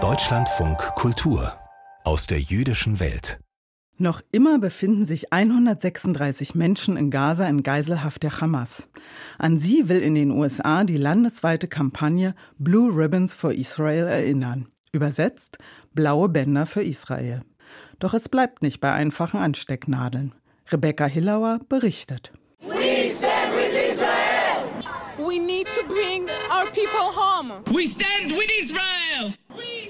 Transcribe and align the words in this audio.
Deutschlandfunk 0.00 0.78
Kultur 0.94 1.52
aus 2.04 2.28
der 2.28 2.38
jüdischen 2.38 3.00
Welt. 3.00 3.40
Noch 3.96 4.20
immer 4.30 4.60
befinden 4.60 5.04
sich 5.04 5.32
136 5.32 6.54
Menschen 6.54 6.96
in 6.96 7.10
Gaza 7.10 7.48
in 7.48 7.64
Geiselhaft 7.64 8.22
der 8.22 8.40
Hamas. 8.40 8.86
An 9.36 9.58
sie 9.58 9.88
will 9.88 10.00
in 10.00 10.14
den 10.14 10.30
USA 10.30 10.84
die 10.84 10.96
landesweite 10.96 11.66
Kampagne 11.66 12.36
Blue 12.58 12.94
Ribbons 12.94 13.34
for 13.34 13.52
Israel 13.52 14.06
erinnern. 14.06 14.68
Übersetzt 14.92 15.58
blaue 15.92 16.28
Bänder 16.28 16.66
für 16.66 16.84
Israel. 16.84 17.42
Doch 17.98 18.14
es 18.14 18.28
bleibt 18.28 18.62
nicht 18.62 18.78
bei 18.80 18.92
einfachen 18.92 19.40
Anstecknadeln. 19.40 20.36
Rebecca 20.70 21.06
Hillauer 21.06 21.58
berichtet. 21.68 22.32
We 22.60 23.10
stand 23.10 23.56
with 23.56 23.74
Israel. 23.92 24.68
We 25.18 25.44
need 25.44 25.66
to 25.66 25.84
bring 25.88 26.28
our 26.68 26.74
people 26.74 27.12
home. 27.14 27.64
We 27.72 27.86
stand 27.86 28.32
with 28.32 28.50
Israel. 28.60 29.32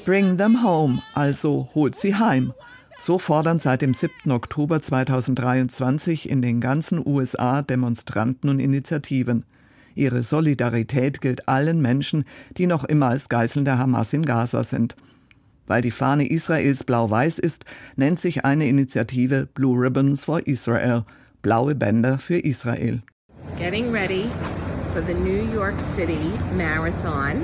Bring 0.04 0.36
them 0.36 0.62
home, 0.62 1.02
also 1.14 1.68
holt 1.74 1.94
sie 1.94 2.14
heim. 2.14 2.52
So 2.98 3.18
fordern 3.18 3.58
seit 3.58 3.82
dem 3.82 3.94
7. 3.94 4.30
Oktober 4.32 4.82
2023 4.82 6.28
in 6.28 6.42
den 6.42 6.60
ganzen 6.60 7.04
USA 7.06 7.62
Demonstranten 7.62 8.50
und 8.50 8.58
Initiativen. 8.58 9.44
Ihre 9.94 10.22
Solidarität 10.22 11.20
gilt 11.20 11.48
allen 11.48 11.80
Menschen, 11.80 12.24
die 12.56 12.66
noch 12.66 12.84
immer 12.84 13.08
als 13.08 13.28
Geiseln 13.28 13.64
der 13.64 13.78
Hamas 13.78 14.12
in 14.12 14.24
Gaza 14.24 14.64
sind. 14.64 14.96
Weil 15.66 15.82
die 15.82 15.90
Fahne 15.90 16.28
Israels 16.28 16.84
blau-weiß 16.84 17.38
ist, 17.38 17.64
nennt 17.96 18.18
sich 18.18 18.44
eine 18.44 18.66
Initiative 18.66 19.48
Blue 19.54 19.78
Ribbons 19.78 20.24
for 20.24 20.46
Israel, 20.46 21.04
blaue 21.42 21.74
Bänder 21.74 22.18
für 22.18 22.38
Israel. 22.38 23.02
Getting 23.56 23.90
ready 23.90 24.30
for 24.92 25.02
the 25.06 25.14
New 25.14 25.52
York 25.52 25.74
City 25.96 26.32
Marathon. 26.56 27.42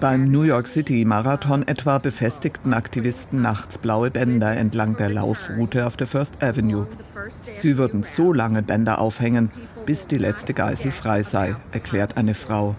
Beim 0.00 0.30
New 0.30 0.42
York 0.42 0.66
City 0.66 1.04
Marathon 1.04 1.62
etwa 1.68 1.98
befestigten 1.98 2.74
Aktivisten 2.74 3.40
nachts 3.40 3.78
blaue 3.78 4.10
Bänder 4.10 4.56
entlang 4.56 4.96
der 4.96 5.10
Laufroute 5.10 5.86
auf 5.86 5.96
der 5.96 6.08
First 6.08 6.42
Avenue. 6.42 6.86
Sie 7.40 7.78
würden 7.78 8.02
so 8.02 8.32
lange 8.32 8.62
Bänder 8.62 8.98
aufhängen, 8.98 9.50
bis 9.86 10.08
die 10.08 10.18
letzte 10.18 10.54
Geisel 10.54 10.90
frei 10.90 11.22
sei, 11.22 11.54
erklärt 11.70 12.16
eine 12.16 12.34
Frau. 12.34 12.74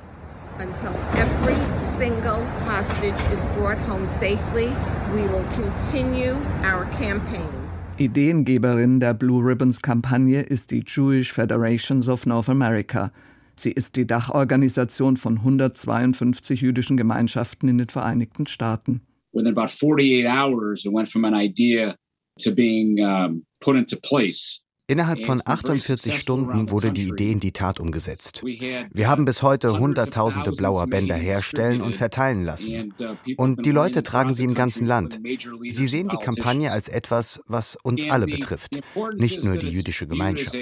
Ideengeberin 7.97 8.99
der 8.99 9.13
Blue 9.13 9.45
Ribbons 9.45 9.81
Kampagne 9.81 10.41
ist 10.41 10.71
die 10.71 10.83
Jewish 10.85 11.31
Federations 11.31 12.09
of 12.09 12.25
North 12.25 12.49
America. 12.49 13.11
Sie 13.55 13.71
ist 13.71 13.95
die 13.95 14.07
Dachorganisation 14.07 15.17
von 15.17 15.37
152 15.37 16.61
jüdischen 16.61 16.97
Gemeinschaften 16.97 17.69
in 17.69 17.77
den 17.77 17.89
Vereinigten 17.89 18.47
Staaten. 18.47 19.01
Within 19.33 19.47
about 19.47 19.69
48 19.69 20.27
hours, 20.27 20.85
it 20.85 20.93
went 20.93 21.09
from 21.09 21.25
an 21.25 21.33
idea 21.33 21.95
to 22.39 22.51
being 22.51 22.99
um, 22.99 23.43
put 23.59 23.75
into 23.75 23.97
place. 23.97 24.63
Innerhalb 24.87 25.25
von 25.25 25.41
48 25.43 26.13
Stunden 26.13 26.69
wurde 26.69 26.91
die 26.91 27.07
Idee 27.07 27.31
in 27.31 27.39
die 27.39 27.53
Tat 27.53 27.79
umgesetzt. 27.79 28.43
Wir 28.43 29.07
haben 29.07 29.23
bis 29.23 29.41
heute 29.41 29.79
Hunderttausende 29.79 30.51
blauer 30.51 30.87
Bänder 30.87 31.15
herstellen 31.15 31.81
und 31.81 31.95
verteilen 31.95 32.43
lassen. 32.43 32.93
Und 33.37 33.65
die 33.65 33.71
Leute 33.71 34.03
tragen 34.03 34.33
sie 34.33 34.43
im 34.43 34.53
ganzen 34.53 34.85
Land. 34.85 35.21
Sie 35.69 35.87
sehen 35.87 36.09
die 36.09 36.17
Kampagne 36.17 36.71
als 36.71 36.89
etwas, 36.89 37.41
was 37.47 37.77
uns 37.81 38.03
alle 38.09 38.25
betrifft, 38.25 38.81
nicht 39.15 39.43
nur 39.45 39.55
die 39.55 39.69
jüdische 39.69 40.05
Gemeinschaft. 40.05 40.53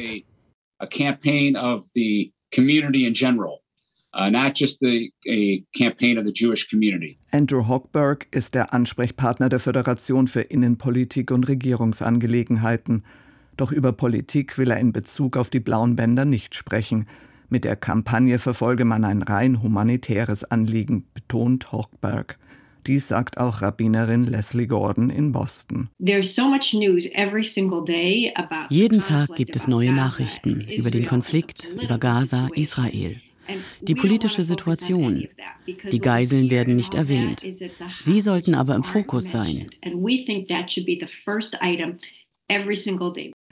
Community 2.52 3.06
in 3.06 3.14
general. 3.14 3.62
Uh, 4.14 4.30
not 4.30 4.60
just 4.60 4.82
the, 4.82 5.10
a 5.26 5.64
campaign 5.74 6.18
of 6.18 6.26
the 6.26 6.34
Jewish 6.34 6.68
community. 6.70 7.18
Andrew 7.32 7.66
Hochberg 7.66 8.28
ist 8.32 8.56
der 8.56 8.74
Ansprechpartner 8.74 9.48
der 9.48 9.60
Föderation 9.60 10.28
für 10.28 10.42
Innenpolitik 10.42 11.32
und 11.32 11.48
Regierungsangelegenheiten. 11.48 13.04
Doch 13.56 13.72
über 13.72 13.94
Politik 13.94 14.58
will 14.58 14.72
er 14.72 14.80
in 14.82 14.92
Bezug 14.92 15.38
auf 15.38 15.50
die 15.50 15.62
blauen 15.62 15.96
Bänder 15.96 16.26
nicht 16.26 16.56
sprechen. 16.56 17.08
Mit 17.48 17.64
der 17.64 17.78
Kampagne 17.78 18.38
verfolge 18.38 18.84
man 18.84 19.06
ein 19.06 19.22
rein 19.22 19.64
humanitäres 19.64 20.44
Anliegen, 20.44 21.06
betont 21.14 21.72
Hochberg. 21.72 22.38
Dies 22.88 23.08
sagt 23.08 23.38
auch 23.38 23.62
Rabbinerin 23.62 24.26
Leslie 24.26 24.68
Gordon 24.68 25.10
in 25.10 25.32
Boston. 25.32 25.90
Jeden 28.70 29.02
Tag 29.02 29.36
gibt 29.36 29.56
es 29.56 29.68
neue 29.68 29.92
Nachrichten 29.94 30.68
über 30.76 30.90
den 30.90 31.06
Konflikt, 31.06 31.72
über 31.82 31.98
Gaza, 32.00 32.50
Israel. 32.56 33.18
Die 33.82 33.96
politische 33.96 34.44
Situation. 34.44 35.28
Die 35.92 36.00
Geiseln 36.00 36.50
werden 36.50 36.76
nicht 36.76 36.94
erwähnt. 36.94 37.44
Sie 38.00 38.22
sollten 38.22 38.56
aber 38.56 38.76
im 38.76 38.84
Fokus 38.84 39.30
sein. 39.32 39.70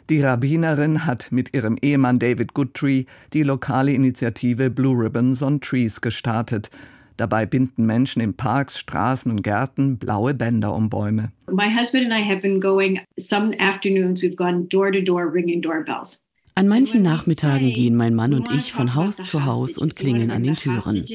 Die 0.09 0.22
Rabbinerin 0.22 1.06
hat 1.06 1.31
mit 1.31 1.53
ihrem 1.53 1.78
Ehemann 1.81 2.17
David 2.17 2.53
Goodtree 2.56 3.06
die 3.34 3.44
lokale 3.44 3.94
Initiative 3.94 4.72
Blue 4.72 4.97
Ribbons 4.97 5.44
on 5.44 5.61
Trees 5.61 6.01
gestartet. 6.01 6.72
Dabei 7.19 7.46
binden 7.46 7.85
Menschen 7.85 8.22
in 8.22 8.34
Parks, 8.34 8.80
Straßen 8.80 9.30
und 9.30 9.44
Gärten 9.44 9.97
blaue 9.97 10.34
Bänder 10.34 10.74
um 10.74 10.90
Bäume. 10.90 11.34
My 11.52 11.68
husband 11.69 12.09
and 12.09 12.13
I 12.13 12.25
have 12.25 12.41
been 12.41 12.62
going 12.62 13.02
some 13.19 13.53
afternoons 13.59 14.22
we've 14.22 14.38
gone 14.38 14.69
door 14.69 14.90
to 14.94 15.02
door 15.02 15.29
ringing 15.29 15.62
doorbells. 15.62 16.24
An 16.56 16.69
manchen 16.69 17.03
Nachmittagen 17.03 17.74
gehen 17.74 17.96
mein 17.96 18.16
Mann 18.16 18.34
und 18.34 18.52
ich 18.53 18.72
von 18.74 18.96
Haus 18.96 19.18
zu 19.18 19.46
Haus 19.46 19.78
und 19.78 19.96
klingeln 19.97 20.31
an 20.31 20.44
den 20.44 20.56
Türen. 20.56 21.06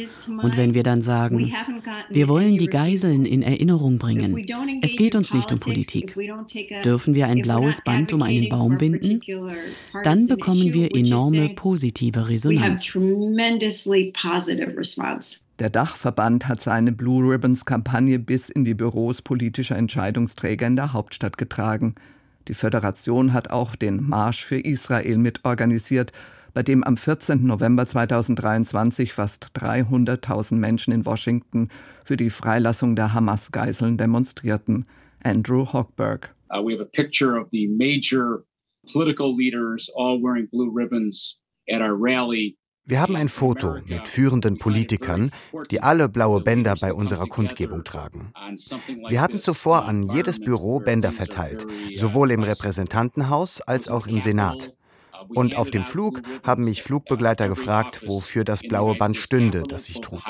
Und 0.43 0.57
wenn 0.57 0.75
wir 0.75 0.83
dann 0.83 1.01
sagen, 1.03 1.53
wir 2.11 2.29
wollen 2.29 2.57
die 2.59 2.69
Geiseln 2.69 3.25
in 3.27 3.43
Erinnerung 3.43 3.99
bringen, 3.99 4.47
es 4.83 4.97
geht 4.97 5.15
uns 5.15 5.33
nicht 5.35 5.53
um 5.53 5.61
Politik, 5.61 6.17
dürfen 6.85 7.15
wir 7.15 7.27
ein 7.29 7.43
blaues 7.43 7.83
Band 7.83 8.13
um 8.13 8.23
einen 8.23 8.49
Baum 8.51 8.79
binden, 8.79 9.21
dann 10.03 10.27
bekommen 10.27 10.73
wir 10.73 10.95
enorme 10.95 11.51
positive 11.51 12.29
Resonanz. 12.29 12.95
Der 15.61 15.71
Dachverband 15.71 16.49
hat 16.49 16.61
seine 16.61 16.91
Blue 16.91 17.33
Ribbons 17.33 17.65
Kampagne 17.65 18.19
bis 18.19 18.49
in 18.51 18.65
die 18.65 18.75
Büros 18.75 19.23
politischer 19.23 19.77
Entscheidungsträger 19.77 20.67
in 20.67 20.75
der 20.75 20.93
Hauptstadt 20.93 21.39
getragen. 21.39 21.95
Die 22.49 22.55
Föderation 22.55 23.33
hat 23.33 23.51
auch 23.51 23.77
den 23.77 24.03
Marsch 24.03 24.45
für 24.45 24.59
Israel 24.59 25.17
mitorganisiert, 25.17 26.13
bei 26.55 26.65
dem 26.65 26.83
am 26.83 26.97
14. 26.97 27.47
November 27.47 27.87
2023 27.87 29.13
fast 29.13 29.51
300.000 29.57 30.57
Menschen 30.57 30.93
in 30.93 31.07
Washington 31.07 31.69
für 32.05 32.17
die 32.17 32.31
Freilassung 32.31 32.97
der 32.97 33.15
Hamas-Geiseln 33.15 33.97
demonstrierten. 33.97 34.87
Andrew 35.23 35.73
Hochberg. 35.73 36.35
Uh, 36.51 36.63
we 36.63 36.73
have 36.73 36.83
a 36.83 36.85
picture 36.85 37.39
of 37.39 37.49
the 37.51 37.69
major 37.69 38.45
political 38.93 39.35
leaders 39.35 39.89
all 39.95 40.21
wearing 40.21 40.49
blue 40.51 40.71
ribbons 40.71 41.41
at 41.69 41.81
our 41.81 41.95
rally 41.97 42.57
wir 42.87 43.01
haben 43.01 43.17
ein 43.17 43.29
Foto 43.29 43.79
mit 43.87 44.09
führenden 44.09 44.59
Politikern, 44.59 45.31
die 45.71 45.81
alle 45.81 46.09
blaue 46.09 46.43
Bänder 46.43 46.75
bei 46.81 46.93
unserer 46.93 47.27
Kundgebung 47.27 47.83
tragen. 47.85 48.33
Wir 49.09 49.21
hatten 49.21 49.41
zuvor 49.41 49.87
an 49.87 50.11
jedes 50.15 50.39
Büro 50.39 50.81
Bänder 50.81 51.11
verteilt, 51.11 51.67
sowohl 51.97 52.31
im 52.31 52.43
Repräsentantenhaus 52.43 53.61
als 53.63 53.89
auch 53.89 54.07
im 54.07 54.21
Senat. 54.21 54.75
Und 55.29 55.57
auf 55.57 55.71
dem 55.71 55.85
Flug 55.85 56.21
haben 56.43 56.65
mich 56.65 56.83
Flugbegleiter 56.83 57.49
gefragt, 57.49 58.07
wofür 58.07 58.45
das 58.45 58.61
blaue 58.61 58.95
Band 58.97 59.17
stünde, 59.17 59.63
das 59.67 59.89
ich 59.89 60.01
trug. 60.01 60.21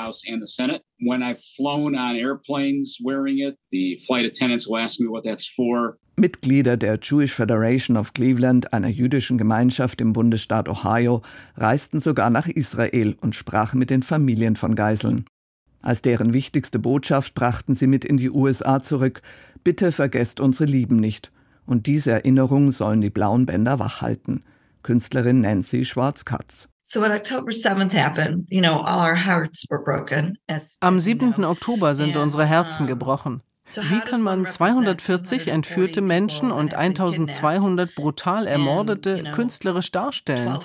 Mitglieder 6.17 6.77
der 6.77 6.97
Jewish 7.01 7.33
Federation 7.33 7.97
of 7.97 8.13
Cleveland, 8.13 8.71
einer 8.71 8.87
jüdischen 8.87 9.37
Gemeinschaft 9.37 9.99
im 9.99 10.13
Bundesstaat 10.13 10.69
Ohio, 10.69 11.21
reisten 11.57 11.99
sogar 11.99 12.29
nach 12.29 12.47
Israel 12.47 13.17
und 13.19 13.35
sprachen 13.35 13.79
mit 13.79 13.89
den 13.89 14.01
Familien 14.01 14.55
von 14.55 14.75
Geiseln. 14.75 15.25
Als 15.81 16.01
deren 16.01 16.33
wichtigste 16.33 16.79
Botschaft 16.79 17.35
brachten 17.35 17.73
sie 17.73 17.87
mit 17.87 18.05
in 18.05 18.17
die 18.17 18.31
USA 18.31 18.81
zurück, 18.81 19.21
bitte 19.63 19.91
vergesst 19.91 20.39
unsere 20.39 20.65
Lieben 20.65 20.95
nicht. 20.95 21.31
Und 21.65 21.85
diese 21.85 22.11
Erinnerung 22.11 22.71
sollen 22.71 23.01
die 23.01 23.09
blauen 23.09 23.45
Bänder 23.45 23.77
wachhalten. 23.79 24.43
Künstlerin 24.83 25.41
Nancy 25.41 25.83
Schwarz-Katz. 25.83 26.69
Am 30.79 30.99
7. 30.99 31.43
Oktober 31.43 31.95
sind 31.95 32.15
unsere 32.15 32.45
Herzen 32.45 32.87
gebrochen. 32.87 33.41
Wie 33.73 33.99
kann 33.99 34.21
man 34.21 34.45
240 34.45 35.47
entführte 35.47 36.01
Menschen 36.01 36.51
und 36.51 36.75
1200 36.75 37.95
brutal 37.95 38.47
ermordete 38.47 39.23
künstlerisch 39.31 39.91
darstellen? 39.91 40.59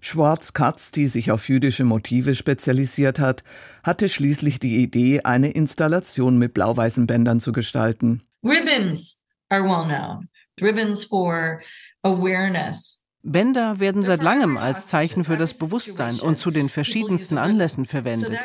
Schwarz-Katz, 0.00 0.90
die 0.90 1.06
sich 1.06 1.30
auf 1.30 1.48
jüdische 1.48 1.84
Motive 1.84 2.34
spezialisiert 2.34 3.20
hat, 3.20 3.44
hatte 3.82 4.08
schließlich 4.08 4.58
die 4.58 4.82
Idee, 4.82 5.22
eine 5.22 5.50
Installation 5.50 6.36
mit 6.36 6.52
blau-weißen 6.54 7.06
Bändern 7.06 7.40
zu 7.40 7.52
gestalten. 7.52 8.22
Ribbons 8.42 9.20
are 9.50 9.62
well 9.62 9.84
known. 9.84 10.28
Ribbons 10.60 11.04
for 11.04 11.60
awareness 12.02 13.00
Bänder 13.30 13.78
werden 13.78 14.02
seit 14.02 14.22
langem 14.22 14.56
als 14.56 14.86
Zeichen 14.86 15.22
für 15.22 15.36
das 15.36 15.52
Bewusstsein 15.54 16.18
und 16.18 16.38
zu 16.38 16.50
den 16.50 16.68
verschiedensten 16.68 17.36
Anlässen 17.36 17.84
verwendet. 17.84 18.38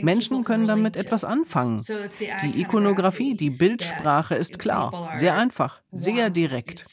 Menschen 0.00 0.44
können 0.44 0.66
damit 0.66 0.96
etwas 0.96 1.24
anfangen. 1.24 1.84
Die 2.42 2.60
Ikonografie, 2.60 3.36
die 3.36 3.50
Bildsprache 3.50 4.34
ist 4.34 4.58
klar, 4.58 5.10
sehr 5.14 5.36
einfach, 5.36 5.82
sehr 5.92 6.30
direkt. 6.30 6.86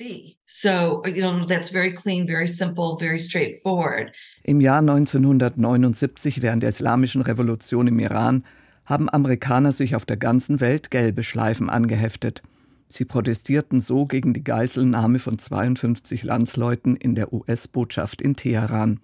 Im 4.44 4.62
Jahr 4.62 4.80
1979 4.80 6.42
während 6.42 6.64
der 6.64 6.70
Islamischen 6.70 7.22
Revolution 7.22 7.88
im 7.88 8.00
Iran 8.00 8.44
haben 8.86 9.10
Amerikaner 9.10 9.72
sich 9.72 9.96
auf 9.96 10.06
der 10.06 10.18
ganzen 10.18 10.60
Welt 10.62 10.92
gelbe 10.92 11.24
Schleifen 11.24 11.70
angeheftet. 11.70 12.42
Sie 12.90 13.06
protestierten 13.06 13.82
so 13.82 14.06
gegen 14.06 14.34
die 14.34 14.44
Geiselnahme 14.44 15.20
von 15.20 15.38
52 15.38 16.24
Landsleuten 16.24 16.96
in 16.96 17.16
der 17.16 17.34
US-Botschaft 17.34 18.22
in 18.22 18.36
Teheran. 18.36 19.00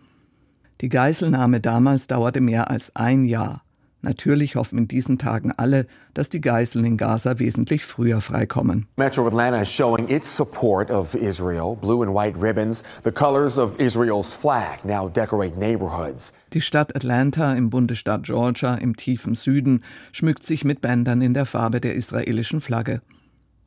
Die 0.81 0.89
Geiselnahme 0.89 1.59
damals 1.59 2.07
dauerte 2.07 2.41
mehr 2.41 2.69
als 2.69 2.95
ein 2.95 3.25
Jahr. 3.25 3.63
Natürlich 4.01 4.57
hoffen 4.57 4.79
in 4.79 4.87
diesen 4.89 5.17
Tagen 5.17 5.53
alle, 5.55 5.85
dass 6.13 6.29
die 6.29 6.41
Geiseln 6.41 6.83
in 6.83 6.97
Gaza 6.97 7.39
wesentlich 7.39 7.85
früher 7.85 8.19
freikommen. 8.19 8.85
Metro 8.97 9.25
Atlanta 9.25 9.61
is 9.61 9.69
showing 9.69 10.09
its 10.09 10.35
support 10.35 10.91
of 10.91 11.15
Israel. 11.15 11.77
Blue 11.79 12.03
and 12.05 12.13
white 12.13 12.37
ribbons, 12.37 12.83
the 13.05 13.11
colors 13.11 13.57
of 13.57 13.79
Israel's 13.79 14.33
flag, 14.33 14.83
now 14.83 15.07
decorate 15.07 15.57
neighborhoods. 15.57 16.33
Die 16.51 16.59
Stadt 16.59 16.93
Atlanta 16.97 17.53
im 17.53 17.69
Bundesstaat 17.69 18.23
Georgia 18.23 18.75
im 18.75 18.97
tiefen 18.97 19.35
Süden 19.35 19.85
schmückt 20.11 20.43
sich 20.43 20.65
mit 20.65 20.81
Bändern 20.81 21.21
in 21.21 21.33
der 21.33 21.45
Farbe 21.45 21.79
der 21.79 21.95
israelischen 21.95 22.59
Flagge 22.59 23.01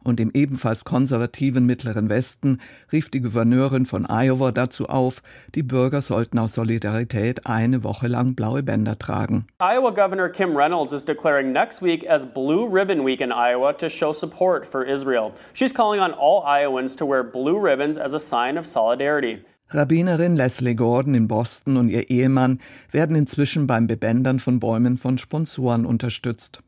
und 0.06 0.20
im 0.20 0.30
ebenfalls 0.32 0.84
konservativen 0.84 1.66
Mittleren 1.66 2.08
Westen 2.08 2.60
rief 2.92 3.10
die 3.10 3.20
Gouverneurin 3.20 3.86
von 3.86 4.06
Iowa 4.08 4.52
dazu 4.52 4.86
auf, 4.88 5.22
die 5.54 5.62
Bürger 5.62 6.00
sollten 6.00 6.38
aus 6.38 6.54
Solidarität 6.54 7.46
eine 7.46 7.84
Woche 7.84 8.06
lang 8.06 8.34
blaue 8.34 8.62
Bänder 8.62 8.98
tragen. 8.98 9.46
Iowa 9.60 9.90
Governor 9.90 10.28
Kim 10.28 10.56
Reynolds 10.56 10.92
is 10.92 11.04
declaring 11.04 11.52
next 11.52 11.82
week 11.82 12.08
as 12.08 12.24
Blue 12.24 12.66
Ribbon 12.66 13.04
Week 13.04 13.20
in 13.20 13.32
Iowa 13.32 13.72
to 13.74 13.88
show 13.88 14.12
support 14.12 14.66
for 14.66 14.84
Israel. 14.84 15.32
She's 15.52 15.74
calling 15.74 16.00
on 16.00 16.12
all 16.12 16.44
Iowans 16.46 16.96
to 16.96 17.06
wear 17.06 17.22
blue 17.22 17.58
ribbons 17.58 17.98
as 17.98 18.14
a 18.14 18.20
sign 18.20 18.56
of 18.56 18.66
solidarity. 18.66 19.44
Rabbinerin 19.70 20.36
Leslie 20.36 20.74
Gordon 20.74 21.14
in 21.14 21.26
Boston 21.26 21.76
und 21.76 21.88
ihr 21.88 22.08
Ehemann 22.08 22.60
werden 22.92 23.16
inzwischen 23.16 23.66
beim 23.66 23.86
Bebändern 23.86 24.38
von 24.38 24.60
Bäumen 24.60 24.96
von 24.96 25.18
Sponsoren 25.18 25.84
unterstützt. 25.84 26.62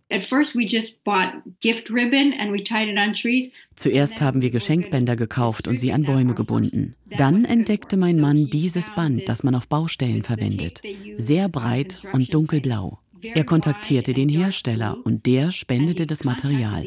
Zuerst 3.77 4.21
haben 4.23 4.43
wir 4.43 4.51
Geschenkbänder 4.51 5.17
gekauft 5.17 5.69
und 5.69 5.79
sie 5.79 5.93
an 5.93 6.03
Bäume 6.03 6.35
gebunden. 6.35 6.97
Dann 7.17 7.45
entdeckte 7.45 7.97
mein 7.97 8.19
Mann 8.19 8.47
dieses 8.47 8.91
Band, 8.95 9.29
das 9.29 9.45
man 9.45 9.55
auf 9.55 9.69
Baustellen 9.69 10.23
verwendet. 10.23 10.83
Sehr 11.19 11.49
breit 11.49 12.03
und 12.13 12.33
dunkelblau. 12.35 12.99
Er 13.23 13.45
kontaktierte 13.45 14.13
den 14.13 14.29
Hersteller 14.29 14.97
und 15.05 15.27
der 15.27 15.51
spendete 15.51 16.07
das 16.07 16.25
Material. 16.25 16.87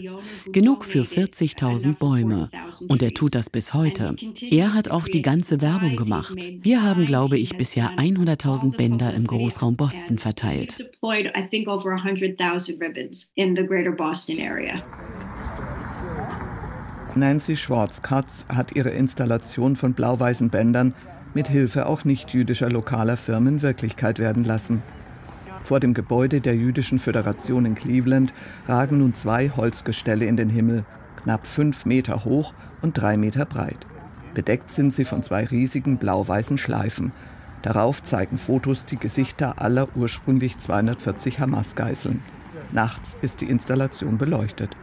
Genug 0.51 0.85
für 0.85 1.03
40.000 1.03 1.97
Bäume. 1.97 2.49
Und 2.87 3.01
er 3.01 3.13
tut 3.13 3.35
das 3.35 3.49
bis 3.49 3.73
heute. 3.73 4.15
Er 4.49 4.73
hat 4.73 4.89
auch 4.89 5.07
die 5.07 5.21
ganze 5.21 5.61
Werbung 5.61 5.95
gemacht. 5.95 6.37
Wir 6.61 6.83
haben, 6.83 7.05
glaube 7.05 7.37
ich, 7.37 7.57
bisher 7.57 7.91
100.000 7.97 8.77
Bänder 8.77 9.13
im 9.13 9.27
Großraum 9.27 9.75
Boston 9.75 10.19
verteilt. 10.19 10.89
Nancy 17.15 17.55
Schwarz-Katz 17.57 18.45
hat 18.47 18.75
ihre 18.75 18.91
Installation 18.91 19.75
von 19.75 19.93
blau-weißen 19.93 20.49
Bändern 20.49 20.93
mit 21.33 21.47
Hilfe 21.47 21.85
auch 21.85 22.05
nicht-jüdischer 22.05 22.69
lokaler 22.69 23.17
Firmen 23.17 23.61
Wirklichkeit 23.61 24.19
werden 24.19 24.43
lassen. 24.43 24.81
Vor 25.63 25.79
dem 25.79 25.93
Gebäude 25.93 26.41
der 26.41 26.55
Jüdischen 26.55 26.99
Föderation 26.99 27.65
in 27.65 27.75
Cleveland 27.75 28.33
ragen 28.67 28.97
nun 28.99 29.13
zwei 29.13 29.49
Holzgestelle 29.49 30.25
in 30.25 30.35
den 30.35 30.49
Himmel, 30.49 30.85
knapp 31.23 31.45
fünf 31.45 31.85
Meter 31.85 32.25
hoch 32.25 32.53
und 32.81 32.97
drei 32.97 33.17
Meter 33.17 33.45
breit. 33.45 33.85
Bedeckt 34.33 34.71
sind 34.71 34.93
sie 34.93 35.05
von 35.05 35.23
zwei 35.23 35.45
riesigen 35.45 35.97
blau-weißen 35.97 36.57
Schleifen. 36.57 37.11
Darauf 37.61 38.01
zeigen 38.01 38.37
Fotos 38.37 38.85
die 38.85 38.97
Gesichter 38.97 39.61
aller 39.61 39.87
ursprünglich 39.95 40.57
240 40.57 41.39
Hamas-Geiseln. 41.39 42.21
Nachts 42.71 43.17
ist 43.21 43.41
die 43.41 43.49
Installation 43.49 44.17
beleuchtet. 44.17 44.75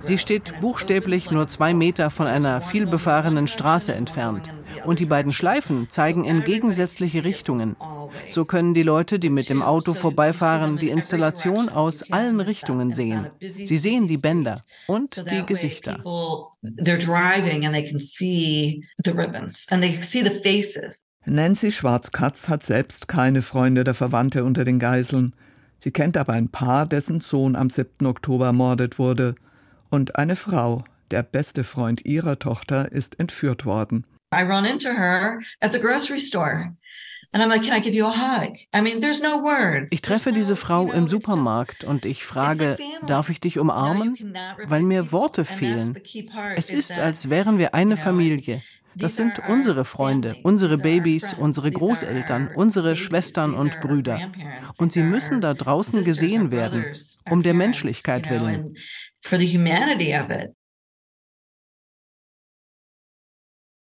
Sie 0.00 0.18
steht 0.18 0.60
buchstäblich 0.60 1.30
nur 1.30 1.48
zwei 1.48 1.74
Meter 1.74 2.10
von 2.10 2.26
einer 2.26 2.60
vielbefahrenen 2.60 3.46
Straße 3.46 3.94
entfernt. 3.94 4.50
Und 4.84 5.00
die 5.00 5.06
beiden 5.06 5.32
Schleifen 5.32 5.88
zeigen 5.88 6.24
in 6.24 6.44
gegensätzliche 6.44 7.24
Richtungen. 7.24 7.76
So 8.28 8.44
können 8.44 8.74
die 8.74 8.82
Leute, 8.82 9.18
die 9.18 9.30
mit 9.30 9.50
dem 9.50 9.62
Auto 9.62 9.94
vorbeifahren, 9.94 10.78
die 10.78 10.88
Installation 10.88 11.68
aus 11.68 12.10
allen 12.10 12.40
Richtungen 12.40 12.92
sehen. 12.92 13.28
Sie 13.40 13.76
sehen 13.76 14.08
die 14.08 14.16
Bänder 14.16 14.60
und 14.86 15.24
die 15.30 15.44
Gesichter. 15.44 16.02
Nancy 21.24 21.70
Schwarzkatz 21.70 22.48
hat 22.48 22.62
selbst 22.62 23.08
keine 23.08 23.42
Freunde 23.42 23.82
oder 23.82 23.94
Verwandte 23.94 24.44
unter 24.44 24.64
den 24.64 24.78
Geiseln. 24.78 25.34
Sie 25.78 25.90
kennt 25.90 26.16
aber 26.16 26.32
ein 26.32 26.48
Paar, 26.48 26.86
dessen 26.86 27.20
Sohn 27.20 27.54
am 27.54 27.70
7. 27.70 28.06
Oktober 28.06 28.46
ermordet 28.46 28.98
wurde. 28.98 29.34
Und 29.90 30.16
eine 30.16 30.36
Frau, 30.36 30.84
der 31.10 31.22
beste 31.22 31.64
Freund 31.64 32.04
ihrer 32.04 32.38
Tochter, 32.38 32.90
ist 32.92 33.20
entführt 33.20 33.64
worden. 33.64 34.04
I 34.32 34.42
run 34.42 34.64
into 34.66 34.88
her 34.90 35.40
at 35.60 35.72
the 35.72 35.80
grocery 35.80 36.20
store. 36.20 36.76
Ich 39.90 40.00
treffe 40.02 40.32
diese 40.32 40.56
Frau 40.56 40.90
im 40.90 41.08
Supermarkt 41.08 41.84
und 41.84 42.06
ich 42.06 42.24
frage, 42.24 42.78
darf 43.06 43.28
ich 43.28 43.40
dich 43.40 43.58
umarmen? 43.58 44.16
Weil 44.64 44.82
mir 44.82 45.12
Worte 45.12 45.44
fehlen. 45.44 45.94
Es 46.56 46.70
ist, 46.70 46.98
als 46.98 47.28
wären 47.28 47.58
wir 47.58 47.74
eine 47.74 47.98
Familie. 47.98 48.62
Das 48.94 49.16
sind 49.16 49.40
unsere 49.46 49.84
Freunde, 49.84 50.36
unsere 50.42 50.78
Babys, 50.78 51.34
unsere 51.34 51.70
Großeltern, 51.70 52.48
unsere 52.54 52.96
Schwestern 52.96 53.54
und 53.54 53.78
Brüder. 53.80 54.20
Und 54.78 54.92
sie 54.92 55.02
müssen 55.02 55.42
da 55.42 55.52
draußen 55.52 56.02
gesehen 56.04 56.50
werden, 56.50 56.96
um 57.28 57.42
der 57.42 57.54
Menschlichkeit 57.54 58.30
willen. 58.30 58.74